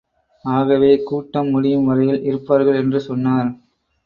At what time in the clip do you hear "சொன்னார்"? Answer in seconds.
3.01-3.51